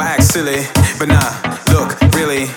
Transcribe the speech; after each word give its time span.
I 0.00 0.16
act 0.16 0.22
silly, 0.24 0.64
but 0.98 1.08
nah, 1.08 1.20
look, 1.76 1.92
really. 2.16 2.48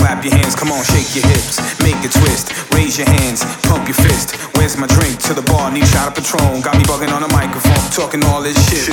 Clap 0.00 0.24
your 0.24 0.32
hands, 0.32 0.54
come 0.56 0.72
on, 0.72 0.82
shake 0.84 1.14
your 1.14 1.26
hips, 1.28 1.60
make 1.82 2.00
a 2.00 2.08
twist, 2.08 2.72
raise 2.72 2.96
your 2.96 3.06
hands, 3.06 3.44
pump 3.68 3.86
your 3.86 3.94
fist. 3.94 4.36
Where's 4.56 4.78
my 4.78 4.86
drink? 4.86 5.20
To 5.24 5.34
the 5.34 5.42
bar, 5.42 5.70
need 5.70 5.86
shot 5.88 6.08
of 6.08 6.14
Patron. 6.14 6.62
Got 6.62 6.78
me 6.78 6.84
bugging 6.84 7.12
on 7.12 7.20
the 7.20 7.28
microphone, 7.28 7.90
talking 7.92 8.24
all 8.24 8.40
this 8.40 8.56
shit. 8.68 8.88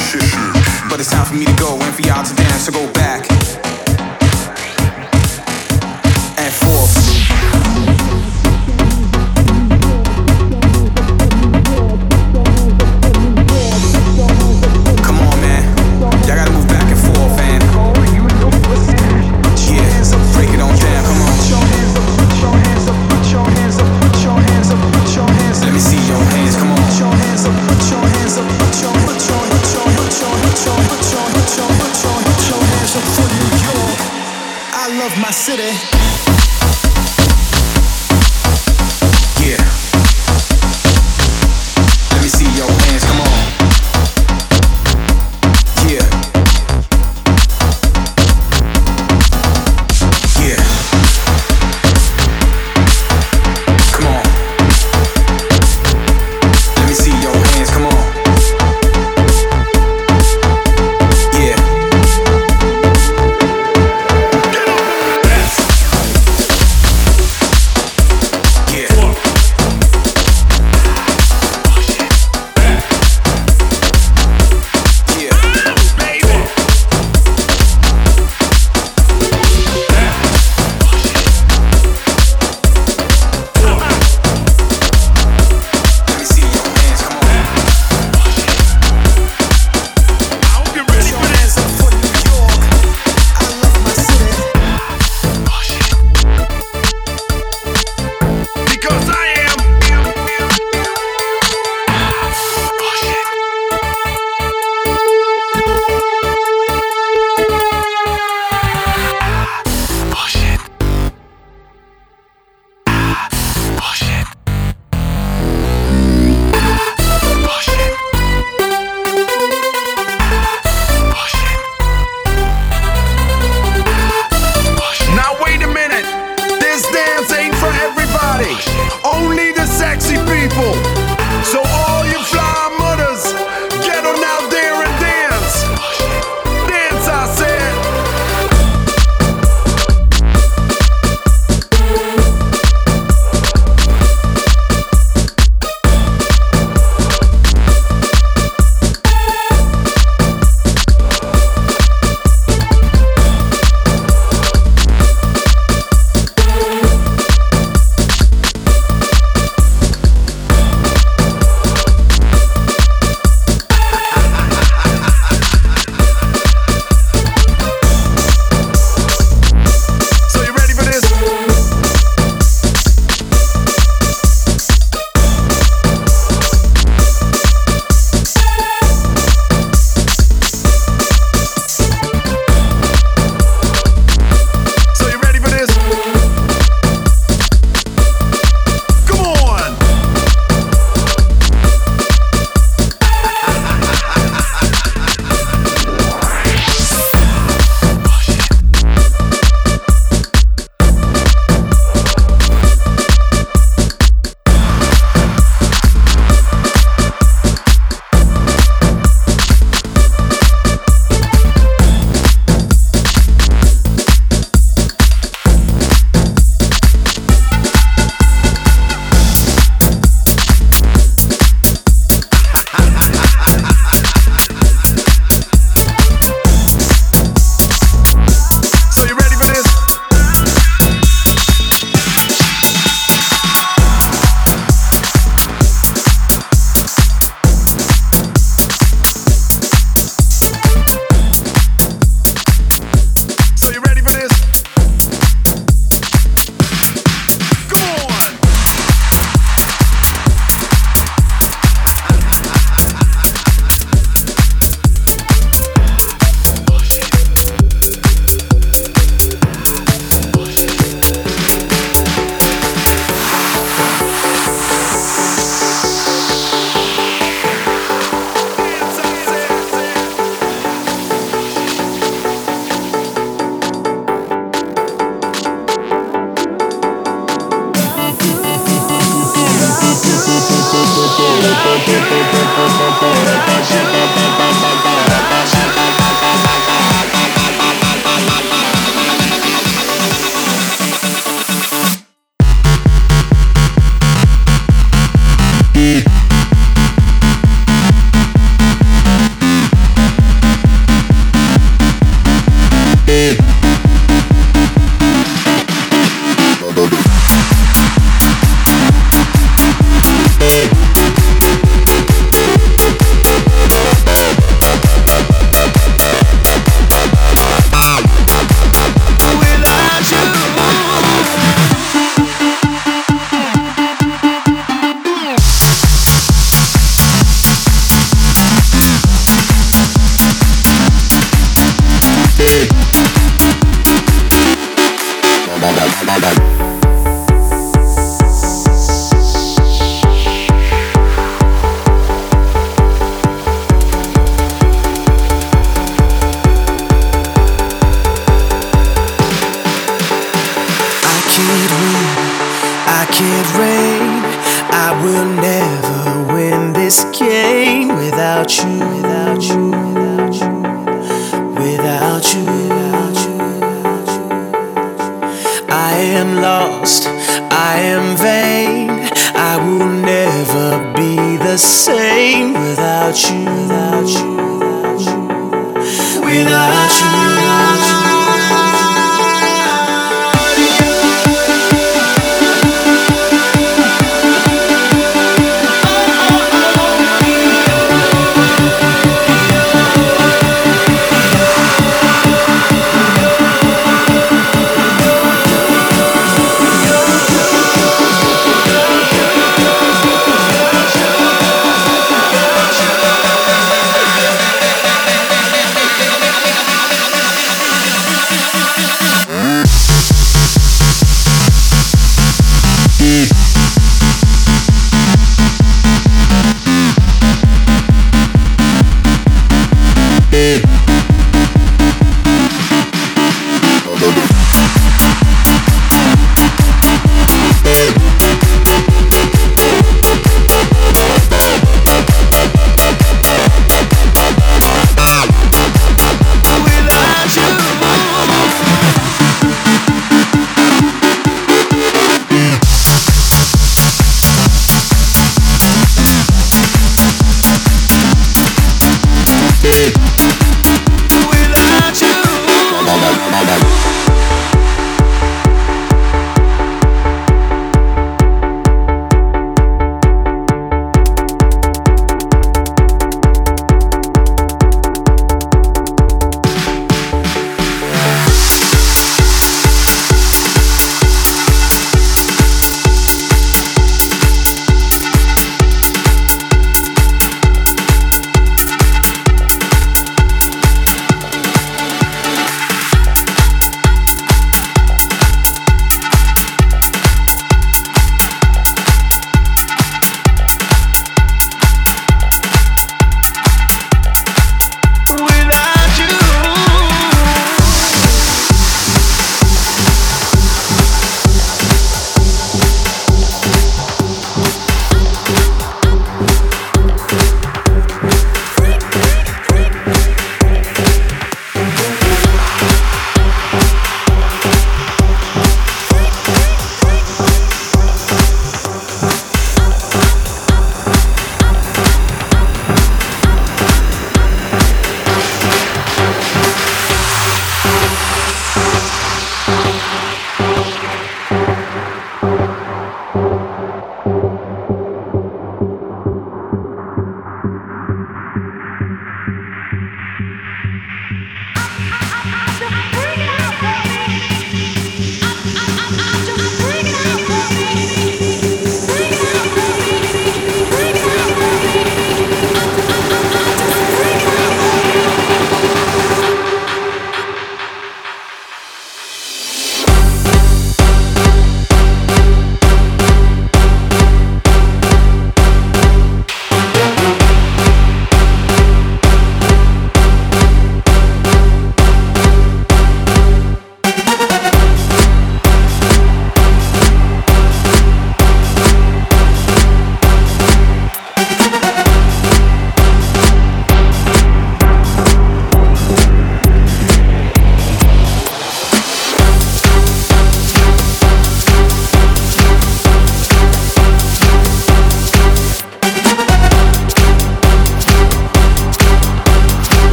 But 0.89 0.99
it's 0.99 1.09
time 1.09 1.25
for 1.25 1.35
me 1.35 1.45
to 1.45 1.55
go 1.55 1.79
and 1.79 1.95
for 1.95 2.01
y'all 2.01 2.23
to 2.23 2.35
dance, 2.35 2.65
so 2.65 2.73
go 2.73 2.91
back 2.91 3.31
and 6.37 6.53
forth. 6.53 7.10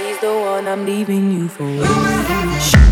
he's 0.00 0.18
the 0.20 0.32
one 0.32 0.68
I'm 0.68 0.84
leaving 0.84 1.30
you 1.32 1.48
for. 1.48 2.87